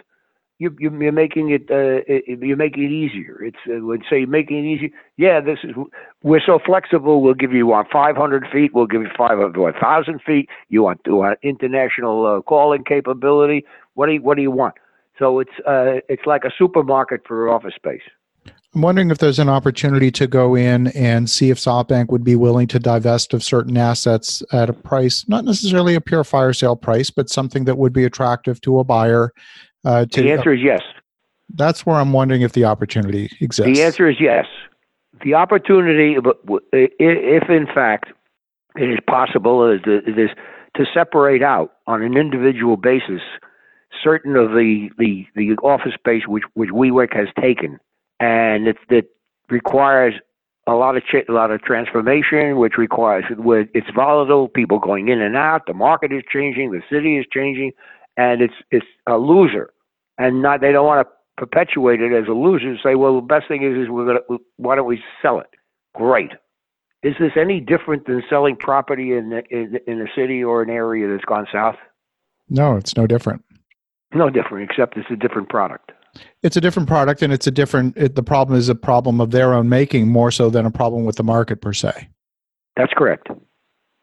you, 0.58 0.76
you're 0.78 1.10
making 1.10 1.50
it, 1.50 1.68
uh, 1.70 2.02
you're 2.40 2.56
making 2.56 2.84
it 2.84 2.92
easier. 2.92 3.42
It's 3.42 3.56
uh, 3.68 3.84
would 3.84 4.04
say 4.08 4.26
making 4.26 4.58
it 4.58 4.68
easier. 4.68 4.90
Yeah, 5.16 5.40
this 5.40 5.58
is 5.64 5.74
we're 6.22 6.40
so 6.44 6.60
flexible. 6.64 7.20
We'll 7.20 7.34
give 7.34 7.52
you 7.52 7.66
want 7.66 7.88
500 7.90 8.46
feet. 8.52 8.72
We'll 8.72 8.86
give 8.86 9.02
you 9.02 9.08
500 9.16 9.56
1,000 9.56 10.20
feet. 10.24 10.48
You 10.68 10.84
want 10.84 11.02
to 11.04 11.16
want 11.16 11.40
international 11.42 12.26
uh, 12.26 12.42
calling 12.42 12.84
capability. 12.84 13.64
What 13.94 14.06
do 14.06 14.12
you 14.12 14.22
what 14.22 14.36
do 14.36 14.42
you 14.42 14.52
want? 14.52 14.74
So 15.18 15.40
it's 15.40 15.58
uh, 15.66 16.00
it's 16.08 16.26
like 16.26 16.44
a 16.44 16.52
supermarket 16.56 17.22
for 17.26 17.48
office 17.48 17.74
space. 17.74 18.02
I'm 18.74 18.80
wondering 18.80 19.10
if 19.10 19.18
there's 19.18 19.38
an 19.38 19.50
opportunity 19.50 20.10
to 20.12 20.26
go 20.26 20.54
in 20.54 20.86
and 20.88 21.28
see 21.28 21.50
if 21.50 21.58
SoftBank 21.58 22.08
would 22.08 22.24
be 22.24 22.36
willing 22.36 22.66
to 22.68 22.78
divest 22.78 23.34
of 23.34 23.42
certain 23.42 23.76
assets 23.76 24.42
at 24.50 24.70
a 24.70 24.72
price, 24.72 25.28
not 25.28 25.44
necessarily 25.44 25.94
a 25.94 26.00
pure 26.00 26.24
fire 26.24 26.54
sale 26.54 26.76
price, 26.76 27.10
but 27.10 27.28
something 27.28 27.66
that 27.66 27.76
would 27.76 27.92
be 27.92 28.04
attractive 28.04 28.62
to 28.62 28.78
a 28.78 28.84
buyer. 28.84 29.30
Uh, 29.84 30.06
to, 30.06 30.22
the 30.22 30.32
answer 30.32 30.54
is 30.54 30.60
yes. 30.62 30.80
That's 31.54 31.84
where 31.84 31.96
I'm 31.96 32.14
wondering 32.14 32.40
if 32.40 32.52
the 32.52 32.64
opportunity 32.64 33.30
exists. 33.42 33.76
The 33.76 33.84
answer 33.84 34.08
is 34.08 34.16
yes. 34.18 34.46
The 35.22 35.34
opportunity, 35.34 36.16
if 36.72 37.50
in 37.50 37.66
fact 37.74 38.12
it 38.76 38.90
is 38.90 38.98
possible, 39.06 39.70
is 39.70 39.82
to 39.84 40.86
separate 40.94 41.42
out 41.42 41.74
on 41.86 42.02
an 42.02 42.16
individual 42.16 42.78
basis 42.78 43.20
certain 44.02 44.34
of 44.34 44.52
the, 44.52 44.88
the, 44.96 45.26
the 45.36 45.56
office 45.62 45.92
space 45.92 46.22
which, 46.26 46.44
which 46.54 46.70
WeWork 46.70 47.14
has 47.14 47.28
taken 47.38 47.78
and 48.22 48.68
it, 48.68 48.76
it 48.88 49.10
requires 49.50 50.14
a 50.68 50.74
lot 50.74 50.96
of 50.96 51.02
ch- 51.02 51.28
a 51.28 51.32
lot 51.32 51.50
of 51.50 51.60
transformation, 51.62 52.56
which 52.56 52.78
requires 52.78 53.24
it's 53.28 53.90
volatile, 53.94 54.48
people 54.48 54.78
going 54.78 55.08
in 55.08 55.20
and 55.20 55.36
out, 55.36 55.66
the 55.66 55.74
market 55.74 56.12
is 56.12 56.22
changing, 56.32 56.70
the 56.70 56.82
city 56.88 57.18
is 57.18 57.26
changing, 57.30 57.72
and 58.16 58.40
it's 58.40 58.54
it's 58.70 58.86
a 59.08 59.18
loser, 59.18 59.70
and 60.18 60.40
not 60.40 60.60
they 60.60 60.70
don't 60.70 60.86
want 60.86 61.06
to 61.06 61.12
perpetuate 61.36 62.00
it 62.00 62.12
as 62.12 62.28
a 62.28 62.32
loser. 62.32 62.68
And 62.68 62.78
say, 62.80 62.94
well, 62.94 63.16
the 63.16 63.26
best 63.26 63.48
thing 63.48 63.64
is 63.64 63.76
is 63.76 63.90
we're 63.90 64.06
gonna 64.06 64.38
why 64.56 64.76
don't 64.76 64.86
we 64.86 65.02
sell 65.20 65.40
it? 65.40 65.50
Great. 65.94 66.30
Is 67.02 67.14
this 67.18 67.32
any 67.36 67.58
different 67.58 68.06
than 68.06 68.22
selling 68.30 68.54
property 68.54 69.12
in 69.12 69.30
the, 69.30 69.42
in, 69.50 69.80
in 69.88 70.00
a 70.00 70.06
city 70.14 70.44
or 70.44 70.62
an 70.62 70.70
area 70.70 71.08
that's 71.08 71.24
gone 71.24 71.48
south? 71.52 71.74
No, 72.48 72.76
it's 72.76 72.96
no 72.96 73.08
different. 73.08 73.44
No 74.14 74.30
different, 74.30 74.70
except 74.70 74.96
it's 74.96 75.10
a 75.10 75.16
different 75.16 75.48
product 75.48 75.90
it's 76.42 76.56
a 76.56 76.60
different 76.60 76.88
product 76.88 77.22
and 77.22 77.32
it's 77.32 77.46
a 77.46 77.50
different 77.50 77.96
it, 77.96 78.14
the 78.14 78.22
problem 78.22 78.58
is 78.58 78.68
a 78.68 78.74
problem 78.74 79.20
of 79.20 79.30
their 79.30 79.54
own 79.54 79.68
making 79.68 80.08
more 80.08 80.30
so 80.30 80.50
than 80.50 80.66
a 80.66 80.70
problem 80.70 81.04
with 81.04 81.16
the 81.16 81.24
market 81.24 81.60
per 81.60 81.72
se 81.72 82.08
that's 82.76 82.92
correct 82.96 83.28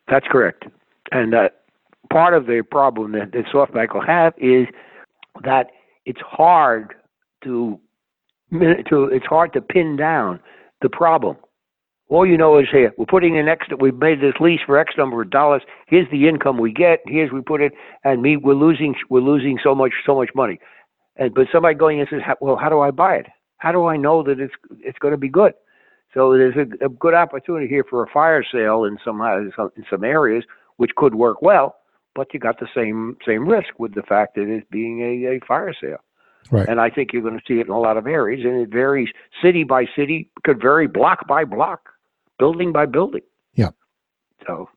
that's 0.07 0.25
correct 0.29 0.65
and 1.11 1.33
uh, 1.33 1.49
part 2.11 2.33
of 2.33 2.45
the 2.45 2.63
problem 2.69 3.11
that, 3.13 3.31
that 3.31 3.45
softbank 3.53 3.93
will 3.93 4.05
have 4.05 4.33
is 4.37 4.67
that 5.43 5.67
it's 6.05 6.21
hard 6.21 6.93
to 7.43 7.79
to 8.89 9.05
it's 9.05 9.25
hard 9.25 9.53
to 9.53 9.61
pin 9.61 9.95
down 9.95 10.39
the 10.81 10.89
problem 10.89 11.37
all 12.09 12.25
you 12.25 12.37
know 12.37 12.57
is 12.57 12.65
here 12.71 12.91
we're 12.97 13.05
putting 13.05 13.35
in 13.35 13.47
X. 13.47 13.67
We've 13.79 13.93
made 13.93 14.19
this 14.19 14.33
lease 14.39 14.61
for 14.65 14.79
X 14.79 14.95
number 14.97 15.21
of 15.21 15.29
dollars. 15.29 15.61
Here's 15.87 16.09
the 16.09 16.27
income 16.27 16.57
we 16.57 16.73
get. 16.73 17.01
Here's 17.05 17.31
we 17.31 17.41
put 17.41 17.61
it, 17.61 17.73
and 18.03 18.23
me 18.23 18.35
we're 18.35 18.55
losing 18.55 18.95
we're 19.09 19.21
losing 19.21 19.59
so 19.63 19.75
much 19.75 19.91
so 20.05 20.15
much 20.15 20.29
money. 20.33 20.59
And, 21.19 21.33
but 21.33 21.47
somebody 21.51 21.75
going 21.75 21.99
in 21.99 22.07
says, 22.09 22.21
well, 22.41 22.55
how 22.55 22.69
do 22.69 22.79
I 22.79 22.89
buy 22.89 23.17
it? 23.17 23.27
How 23.57 23.71
do 23.71 23.85
I 23.85 23.97
know 23.97 24.23
that 24.23 24.39
it's 24.39 24.53
it's 24.79 24.97
going 24.97 25.11
to 25.11 25.17
be 25.17 25.29
good? 25.29 25.53
So 26.13 26.33
there's 26.33 26.55
a, 26.55 26.85
a 26.85 26.89
good 26.89 27.13
opportunity 27.13 27.67
here 27.67 27.85
for 27.87 28.01
a 28.01 28.09
fire 28.09 28.43
sale 28.51 28.85
in 28.85 28.97
some 29.05 29.21
in 29.21 29.85
some 29.89 30.03
areas, 30.03 30.45
which 30.77 30.95
could 30.95 31.13
work 31.13 31.41
well. 31.41 31.75
But 32.15 32.33
you 32.33 32.39
got 32.39 32.59
the 32.59 32.69
same 32.73 33.17
same 33.27 33.47
risk 33.47 33.77
with 33.77 33.93
the 33.93 34.01
fact 34.01 34.35
that 34.35 34.47
it's 34.47 34.65
being 34.71 35.01
a, 35.01 35.35
a 35.35 35.39
fire 35.45 35.73
sale. 35.79 35.99
Right. 36.51 36.67
And 36.67 36.79
I 36.79 36.89
think 36.89 37.11
you're 37.11 37.21
going 37.21 37.37
to 37.37 37.43
see 37.45 37.59
it 37.59 37.67
in 37.67 37.71
a 37.71 37.79
lot 37.79 37.97
of 37.97 38.07
areas, 38.07 38.43
and 38.43 38.59
it 38.61 38.69
varies 38.69 39.09
city 39.43 39.63
by 39.63 39.85
city, 39.95 40.31
could 40.45 40.59
vary 40.59 40.87
block 40.87 41.27
by 41.27 41.43
block, 41.43 41.89
building 42.39 42.71
by 42.71 42.85
building. 42.85 43.21
Yeah. 43.53 43.69
So 44.47 44.69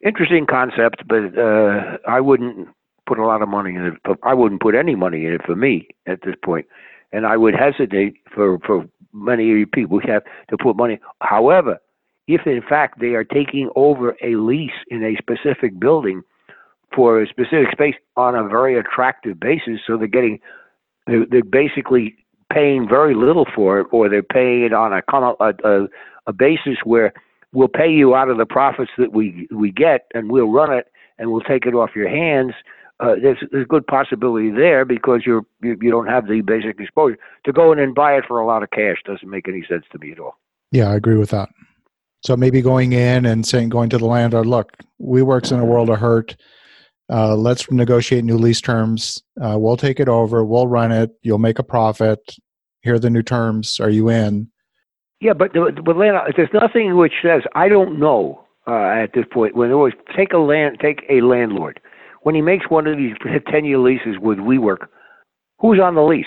interesting 0.00 0.46
concept, 0.46 1.06
but 1.06 1.36
uh, 1.36 1.98
I 2.08 2.20
wouldn't 2.20 2.68
put 3.06 3.18
a 3.18 3.26
lot 3.26 3.42
of 3.42 3.48
money 3.48 3.74
in 3.74 3.84
it. 3.84 3.94
I 4.22 4.34
wouldn't 4.34 4.60
put 4.60 4.74
any 4.74 4.94
money 4.94 5.26
in 5.26 5.32
it 5.34 5.42
for 5.44 5.56
me 5.56 5.88
at 6.06 6.22
this 6.22 6.34
point, 6.44 6.66
and 7.12 7.26
I 7.26 7.36
would 7.36 7.54
hesitate 7.54 8.14
for 8.34 8.58
for 8.60 8.86
many 9.12 9.64
people 9.66 10.00
have 10.06 10.22
to 10.50 10.56
put 10.56 10.76
money. 10.76 10.98
However, 11.20 11.78
if 12.26 12.46
in 12.46 12.62
fact 12.62 13.00
they 13.00 13.14
are 13.14 13.24
taking 13.24 13.70
over 13.76 14.16
a 14.22 14.36
lease 14.36 14.70
in 14.88 15.02
a 15.04 15.16
specific 15.16 15.78
building 15.78 16.22
for 16.94 17.22
a 17.22 17.26
specific 17.26 17.70
space 17.72 17.94
on 18.16 18.34
a 18.34 18.46
very 18.46 18.78
attractive 18.78 19.40
basis, 19.40 19.80
so 19.86 19.96
they're 19.96 20.06
getting 20.06 20.38
they're, 21.06 21.26
they're 21.26 21.44
basically 21.44 22.16
paying 22.52 22.86
very 22.88 23.14
little 23.14 23.46
for 23.54 23.80
it, 23.80 23.86
or 23.90 24.08
they're 24.08 24.22
paying 24.22 24.62
it 24.62 24.72
on 24.72 24.92
a 24.92 25.02
a, 25.12 25.54
a, 25.64 25.88
a 26.26 26.32
basis 26.32 26.78
where 26.84 27.12
we'll 27.52 27.68
pay 27.68 27.90
you 27.90 28.14
out 28.14 28.28
of 28.28 28.38
the 28.38 28.46
profits 28.46 28.92
that 28.98 29.12
we 29.12 29.48
we 29.50 29.70
get, 29.70 30.06
and 30.14 30.30
we'll 30.30 30.50
run 30.50 30.72
it, 30.72 30.86
and 31.18 31.32
we'll 31.32 31.40
take 31.40 31.66
it 31.66 31.74
off 31.74 31.96
your 31.96 32.08
hands 32.08 32.54
uh, 33.02 33.16
there's 33.20 33.38
there's 33.50 33.66
good 33.66 33.86
possibility 33.86 34.50
there 34.50 34.84
because 34.84 35.22
you're 35.26 35.44
you, 35.60 35.76
you 35.80 35.90
don't 35.90 36.06
have 36.06 36.28
the 36.28 36.40
basic 36.40 36.78
exposure 36.78 37.18
to 37.44 37.52
go 37.52 37.72
in 37.72 37.78
and 37.78 37.94
buy 37.94 38.12
it 38.12 38.24
for 38.26 38.38
a 38.38 38.46
lot 38.46 38.62
of 38.62 38.70
cash 38.70 38.98
doesn't 39.04 39.28
make 39.28 39.48
any 39.48 39.64
sense 39.68 39.84
to 39.90 39.98
me 39.98 40.12
at 40.12 40.20
all. 40.20 40.38
Yeah, 40.70 40.88
I 40.88 40.94
agree 40.94 41.16
with 41.16 41.30
that. 41.30 41.48
So 42.24 42.36
maybe 42.36 42.62
going 42.62 42.92
in 42.92 43.26
and 43.26 43.44
saying 43.44 43.70
going 43.70 43.90
to 43.90 43.98
the 43.98 44.06
landlord, 44.06 44.46
look, 44.46 44.76
WeWork's 45.00 45.50
in 45.50 45.58
a 45.58 45.64
world 45.64 45.90
of 45.90 45.98
hurt. 45.98 46.36
Uh, 47.10 47.34
let's 47.34 47.68
negotiate 47.70 48.24
new 48.24 48.38
lease 48.38 48.60
terms. 48.60 49.22
Uh, 49.40 49.56
we'll 49.58 49.76
take 49.76 49.98
it 49.98 50.08
over. 50.08 50.44
We'll 50.44 50.68
run 50.68 50.92
it. 50.92 51.10
You'll 51.22 51.38
make 51.38 51.58
a 51.58 51.64
profit. 51.64 52.36
Here 52.82 52.94
are 52.94 52.98
the 53.00 53.10
new 53.10 53.22
terms. 53.22 53.80
Are 53.80 53.90
you 53.90 54.08
in? 54.08 54.48
Yeah, 55.20 55.32
but 55.32 55.52
but 55.52 55.96
landlord, 55.96 56.34
there's 56.36 56.48
nothing 56.52 56.96
which 56.96 57.14
says 57.22 57.42
I 57.54 57.68
don't 57.68 57.98
know 57.98 58.44
uh, 58.68 59.02
at 59.02 59.12
this 59.14 59.24
point. 59.32 59.56
When 59.56 59.72
always 59.72 59.94
take 60.16 60.32
a 60.32 60.38
land, 60.38 60.78
take 60.80 61.04
a 61.10 61.20
landlord 61.20 61.80
when 62.22 62.34
he 62.34 62.42
makes 62.42 62.68
one 62.68 62.86
of 62.86 62.96
these 62.96 63.14
ten-year 63.50 63.78
leases 63.78 64.18
with 64.20 64.38
WeWork, 64.38 64.86
who's 65.58 65.80
on 65.80 65.94
the 65.94 66.02
lease? 66.02 66.26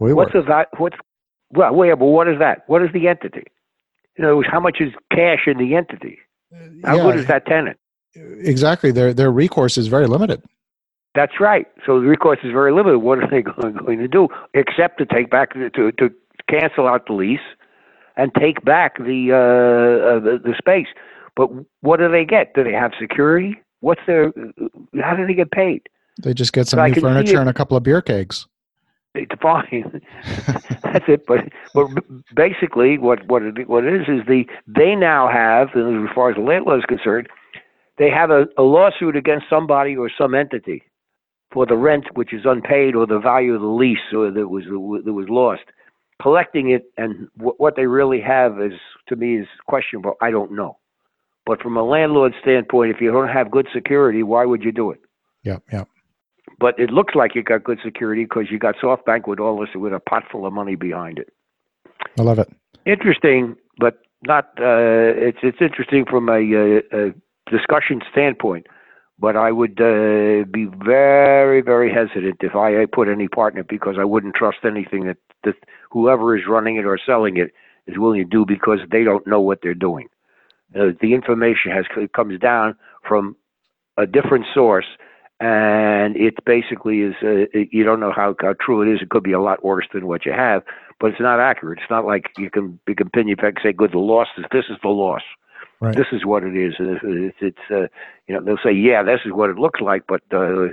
WeWork. 0.00 0.14
What's 0.14 0.32
the 0.32 0.42
that? 0.42 0.68
What's 0.78 0.96
well, 1.52 1.84
yeah, 1.84 1.94
but 1.94 2.06
what 2.06 2.28
is 2.28 2.38
that? 2.38 2.62
What 2.68 2.82
is 2.82 2.88
the 2.92 3.08
entity? 3.08 3.44
You 4.16 4.24
know, 4.24 4.42
how 4.46 4.60
much 4.60 4.78
is 4.80 4.92
cash 5.12 5.46
in 5.46 5.58
the 5.58 5.74
entity? 5.74 6.18
How 6.84 6.96
yeah, 6.96 7.02
good 7.02 7.16
is 7.16 7.26
that 7.26 7.46
tenant? 7.46 7.78
Exactly. 8.14 8.90
Their 8.90 9.12
their 9.12 9.30
recourse 9.30 9.78
is 9.78 9.88
very 9.88 10.06
limited. 10.06 10.42
That's 11.14 11.40
right. 11.40 11.66
So 11.84 12.00
the 12.00 12.06
recourse 12.06 12.38
is 12.44 12.52
very 12.52 12.72
limited. 12.72 12.98
What 12.98 13.18
are 13.18 13.28
they 13.28 13.42
going, 13.42 13.74
going 13.74 13.98
to 13.98 14.08
do 14.08 14.28
except 14.54 14.98
to 14.98 15.06
take 15.06 15.30
back 15.30 15.54
to 15.54 15.70
to 15.70 16.10
cancel 16.48 16.86
out 16.86 17.06
the 17.06 17.14
lease 17.14 17.40
and 18.16 18.32
take 18.34 18.64
back 18.64 18.98
the 18.98 19.32
uh, 19.32 20.16
uh, 20.16 20.20
the, 20.20 20.38
the 20.42 20.54
space? 20.56 20.88
But 21.36 21.50
what 21.80 21.98
do 21.98 22.10
they 22.10 22.24
get? 22.24 22.54
Do 22.54 22.64
they 22.64 22.72
have 22.72 22.92
security? 23.00 23.60
What's 23.80 24.00
their? 24.06 24.32
How 25.02 25.16
do 25.16 25.26
they 25.26 25.34
get 25.34 25.50
paid? 25.50 25.88
They 26.22 26.34
just 26.34 26.52
get 26.52 26.68
some 26.68 26.78
so 26.78 26.86
new 26.86 27.00
furniture 27.00 27.40
and 27.40 27.48
a 27.48 27.54
couple 27.54 27.76
of 27.76 27.82
beer 27.82 28.02
kegs. 28.02 28.46
It's 29.14 29.32
fine. 29.42 30.00
That's 30.84 31.04
it. 31.08 31.26
But 31.26 31.48
but 31.74 31.88
basically, 32.34 32.98
what 32.98 33.26
what 33.26 33.42
it, 33.42 33.68
what 33.68 33.84
it 33.84 33.94
is 33.94 34.08
is 34.08 34.26
the 34.26 34.44
they 34.66 34.94
now 34.94 35.28
have, 35.28 35.68
as 35.68 36.14
far 36.14 36.30
as 36.30 36.36
the 36.36 36.42
landlord 36.42 36.78
is 36.78 36.84
concerned, 36.84 37.28
they 37.98 38.08
have 38.08 38.30
a, 38.30 38.46
a 38.56 38.62
lawsuit 38.62 39.16
against 39.16 39.46
somebody 39.50 39.96
or 39.96 40.10
some 40.16 40.34
entity 40.34 40.82
for 41.52 41.66
the 41.66 41.76
rent 41.76 42.04
which 42.14 42.32
is 42.32 42.42
unpaid 42.44 42.94
or 42.94 43.06
the 43.06 43.18
value 43.18 43.54
of 43.54 43.60
the 43.60 43.66
lease 43.66 43.98
or 44.12 44.30
that 44.30 44.48
was 44.48 44.64
that 45.04 45.12
was 45.12 45.26
lost. 45.28 45.62
Collecting 46.22 46.70
it 46.70 46.84
and 46.96 47.28
w- 47.36 47.56
what 47.56 47.76
they 47.76 47.86
really 47.86 48.20
have 48.20 48.60
is 48.60 48.74
to 49.08 49.16
me 49.16 49.38
is 49.38 49.46
questionable. 49.66 50.14
I 50.20 50.30
don't 50.30 50.52
know. 50.52 50.76
But 51.50 51.60
from 51.60 51.76
a 51.76 51.82
landlord 51.82 52.32
standpoint, 52.40 52.94
if 52.94 53.00
you 53.00 53.10
don't 53.10 53.26
have 53.26 53.50
good 53.50 53.66
security, 53.74 54.22
why 54.22 54.44
would 54.44 54.62
you 54.62 54.70
do 54.70 54.92
it? 54.92 55.00
Yeah, 55.42 55.56
yeah. 55.72 55.82
But 56.60 56.78
it 56.78 56.90
looks 56.90 57.16
like 57.16 57.34
you 57.34 57.42
got 57.42 57.64
good 57.64 57.80
security 57.84 58.22
because 58.22 58.44
you 58.52 58.58
got 58.60 58.76
SoftBank 58.76 59.26
with 59.26 59.40
all 59.40 59.58
this 59.58 59.70
with 59.74 59.92
a 59.92 59.98
pot 59.98 60.22
full 60.30 60.46
of 60.46 60.52
money 60.52 60.76
behind 60.76 61.18
it. 61.18 61.30
I 62.16 62.22
love 62.22 62.38
it. 62.38 62.48
Interesting, 62.86 63.56
but 63.78 63.98
not. 64.28 64.44
Uh, 64.60 65.10
it's 65.28 65.38
it's 65.42 65.60
interesting 65.60 66.04
from 66.08 66.28
a, 66.28 66.34
a, 66.34 66.76
a 66.92 67.14
discussion 67.50 68.00
standpoint. 68.12 68.68
But 69.18 69.34
I 69.34 69.50
would 69.50 69.80
uh, 69.80 70.44
be 70.52 70.68
very, 70.84 71.62
very 71.62 71.92
hesitant 71.92 72.36
if 72.42 72.54
I 72.54 72.86
put 72.86 73.08
any 73.08 73.26
partner 73.26 73.64
because 73.64 73.96
I 73.98 74.04
wouldn't 74.04 74.36
trust 74.36 74.58
anything 74.64 75.06
that, 75.06 75.18
that 75.42 75.56
whoever 75.90 76.36
is 76.38 76.44
running 76.48 76.76
it 76.76 76.84
or 76.84 76.96
selling 77.04 77.38
it 77.38 77.50
is 77.88 77.98
willing 77.98 78.22
to 78.22 78.30
do 78.30 78.46
because 78.46 78.78
they 78.92 79.02
don't 79.02 79.26
know 79.26 79.40
what 79.40 79.62
they're 79.64 79.74
doing. 79.74 80.06
Uh, 80.74 80.92
the 81.00 81.14
information 81.14 81.72
has 81.72 81.84
comes 82.14 82.38
down 82.38 82.76
from 83.06 83.36
a 83.96 84.06
different 84.06 84.46
source, 84.54 84.86
and 85.40 86.16
it 86.16 86.44
basically 86.44 87.00
is 87.00 87.14
uh, 87.22 87.46
you 87.70 87.82
don't 87.82 88.00
know 88.00 88.12
how, 88.14 88.34
how 88.40 88.54
true 88.60 88.82
it 88.82 88.92
is. 88.92 89.02
It 89.02 89.10
could 89.10 89.24
be 89.24 89.32
a 89.32 89.40
lot 89.40 89.64
worse 89.64 89.86
than 89.92 90.06
what 90.06 90.24
you 90.24 90.32
have, 90.32 90.62
but 91.00 91.10
it's 91.10 91.20
not 91.20 91.40
accurate. 91.40 91.78
It's 91.80 91.90
not 91.90 92.04
like 92.04 92.26
you 92.38 92.50
can 92.50 92.78
you 92.86 92.94
can 92.94 93.10
pin 93.10 93.26
your 93.26 93.36
peg 93.36 93.58
say, 93.62 93.72
"Good, 93.72 93.92
the 93.92 93.98
loss 93.98 94.28
is 94.38 94.44
this 94.52 94.66
is 94.70 94.76
the 94.82 94.88
loss." 94.88 95.22
Right. 95.80 95.96
This 95.96 96.08
is 96.12 96.26
what 96.26 96.44
it 96.44 96.56
is. 96.56 96.74
It's, 96.78 97.36
it's 97.40 97.70
uh, 97.70 97.88
you 98.28 98.34
know 98.34 98.42
they'll 98.44 98.62
say, 98.62 98.72
"Yeah, 98.72 99.02
this 99.02 99.20
is 99.24 99.32
what 99.32 99.50
it 99.50 99.56
looks 99.56 99.80
like," 99.80 100.02
but 100.06 100.20
uh, 100.32 100.68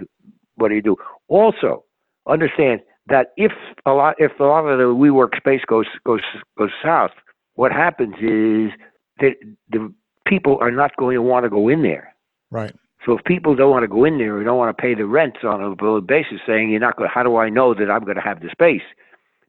what 0.56 0.70
do 0.70 0.76
you 0.76 0.82
do? 0.82 0.98
Also, 1.30 1.86
understand 2.28 2.82
that 3.08 3.28
if 3.38 3.54
a 3.86 3.92
lot 3.92 4.16
if 4.20 4.38
a 4.40 4.44
lot 4.44 4.66
of 4.66 4.78
the 4.78 4.86
WeWork 4.86 5.38
space 5.38 5.62
goes 5.66 5.88
goes 6.06 6.22
goes 6.58 6.72
south, 6.84 7.12
what 7.56 7.72
happens 7.72 8.16
is 8.22 8.72
that 9.20 9.36
the 9.70 9.94
people 10.26 10.58
are 10.62 10.72
not 10.72 10.96
going 10.98 11.16
to 11.16 11.22
want 11.22 11.46
to 11.46 11.50
go 11.50 11.70
in 11.70 11.82
there. 11.82 12.14
Right. 12.52 12.74
So 13.06 13.18
if 13.18 13.24
people 13.24 13.56
don't 13.56 13.72
want 13.72 13.84
to 13.84 13.88
go 13.88 14.04
in 14.04 14.18
there 14.18 14.36
or 14.36 14.44
don't 14.44 14.58
want 14.58 14.76
to 14.76 14.82
pay 14.82 14.94
the 14.94 15.06
rents 15.06 15.40
on 15.44 15.64
a 15.64 15.76
bill 15.76 16.02
basis, 16.02 16.40
saying 16.46 16.72
you're 16.72 16.80
not 16.80 16.98
going, 16.98 17.10
how 17.14 17.24
do 17.24 17.38
I 17.38 17.50
know 17.50 17.74
that 17.74 17.90
I'm 17.90 18.04
going 18.04 18.18
to 18.18 18.22
have 18.22 18.42
the 18.42 18.50
space? 18.50 18.82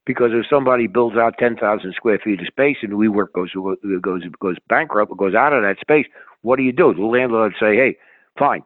Because 0.07 0.31
if 0.33 0.47
somebody 0.49 0.87
builds 0.87 1.17
out 1.17 1.35
10,000 1.39 1.93
square 1.95 2.19
feet 2.23 2.41
of 2.41 2.47
space 2.47 2.79
and 2.83 2.93
WeWork 2.93 3.33
goes 3.35 3.53
goes 4.01 4.23
goes 4.41 4.57
bankrupt 4.69 5.11
or 5.11 5.17
goes 5.17 5.35
out 5.35 5.53
of 5.53 5.63
that 5.63 5.79
space, 5.81 6.07
what 6.43 6.57
do 6.57 6.63
you 6.63 6.73
do? 6.73 6.95
The 6.95 7.03
landlord 7.03 7.55
say, 7.61 7.77
hey, 7.77 7.97
fine, 8.39 8.63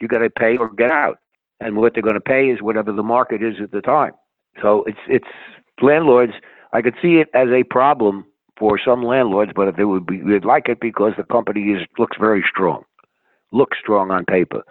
you 0.00 0.08
got 0.08 0.18
to 0.18 0.30
pay 0.30 0.56
or 0.56 0.70
get 0.72 0.90
out, 0.90 1.18
and 1.60 1.76
what 1.76 1.92
they're 1.92 2.02
going 2.02 2.14
to 2.14 2.20
pay 2.20 2.48
is 2.48 2.62
whatever 2.62 2.92
the 2.92 3.02
market 3.02 3.42
is 3.42 3.56
at 3.62 3.72
the 3.72 3.82
time. 3.82 4.12
So 4.62 4.84
it's 4.86 4.98
it's 5.08 5.26
landlords. 5.82 6.32
I 6.72 6.80
could 6.82 6.94
see 7.02 7.16
it 7.16 7.28
as 7.34 7.48
a 7.48 7.64
problem 7.64 8.24
for 8.58 8.78
some 8.82 9.04
landlords, 9.04 9.52
but 9.54 9.68
if 9.68 9.76
they 9.76 9.84
would 9.84 10.06
be, 10.06 10.18
they'd 10.18 10.44
like 10.44 10.68
it 10.68 10.80
because 10.80 11.12
the 11.16 11.24
company 11.24 11.72
is 11.72 11.82
looks 11.98 12.16
very 12.18 12.44
strong, 12.48 12.84
looks 13.52 13.78
strong 13.80 14.10
on 14.10 14.24
paper, 14.24 14.62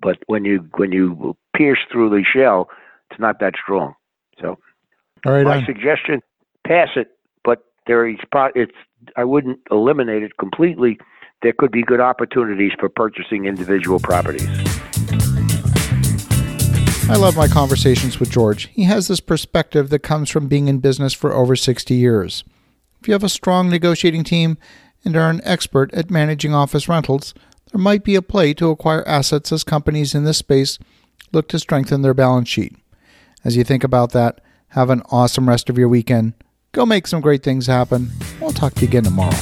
but 0.00 0.18
when 0.26 0.44
you 0.44 0.68
when 0.76 0.92
you 0.92 1.36
pierce 1.56 1.80
through 1.90 2.10
the 2.10 2.24
shell, 2.24 2.68
it's 3.10 3.20
not 3.20 3.40
that 3.40 3.54
strong. 3.62 3.94
So, 4.40 4.58
all 5.26 5.32
right, 5.32 5.44
my 5.44 5.58
on. 5.58 5.64
suggestion: 5.66 6.22
pass 6.66 6.88
it, 6.96 7.08
but 7.44 7.64
there 7.86 8.08
is 8.08 8.18
it's 8.54 8.72
I 9.16 9.24
wouldn't 9.24 9.60
eliminate 9.70 10.22
it 10.22 10.36
completely. 10.38 10.98
There 11.42 11.52
could 11.52 11.72
be 11.72 11.82
good 11.82 12.00
opportunities 12.00 12.72
for 12.78 12.88
purchasing 12.88 13.46
individual 13.46 13.98
properties. 13.98 14.48
I 17.08 17.16
love 17.16 17.36
my 17.36 17.48
conversations 17.48 18.20
with 18.20 18.30
George. 18.30 18.68
He 18.68 18.84
has 18.84 19.08
this 19.08 19.18
perspective 19.18 19.90
that 19.90 19.98
comes 20.00 20.30
from 20.30 20.46
being 20.46 20.68
in 20.68 20.78
business 20.78 21.12
for 21.12 21.32
over 21.32 21.56
60 21.56 21.92
years. 21.92 22.44
If 23.00 23.08
you 23.08 23.14
have 23.14 23.24
a 23.24 23.28
strong 23.30 23.70
negotiating 23.70 24.24
team 24.24 24.58
and 25.04 25.16
are 25.16 25.30
an 25.30 25.40
expert 25.44 25.92
at 25.94 26.10
managing 26.10 26.54
office 26.54 26.88
rentals, 26.88 27.32
there 27.72 27.80
might 27.80 28.04
be 28.04 28.14
a 28.14 28.22
play 28.22 28.52
to 28.54 28.68
acquire 28.68 29.06
assets 29.08 29.52
as 29.52 29.64
companies 29.64 30.14
in 30.14 30.24
this 30.24 30.38
space 30.38 30.78
look 31.32 31.48
to 31.48 31.58
strengthen 31.58 32.02
their 32.02 32.14
balance 32.14 32.48
sheet. 32.48 32.76
As 33.44 33.56
you 33.56 33.64
think 33.64 33.84
about 33.84 34.12
that, 34.12 34.40
have 34.68 34.90
an 34.90 35.02
awesome 35.10 35.48
rest 35.48 35.70
of 35.70 35.78
your 35.78 35.88
weekend. 35.88 36.34
Go 36.72 36.84
make 36.84 37.06
some 37.06 37.20
great 37.20 37.42
things 37.42 37.66
happen. 37.66 38.10
We'll 38.40 38.52
talk 38.52 38.74
to 38.74 38.82
you 38.82 38.88
again 38.88 39.04
tomorrow. 39.04 39.36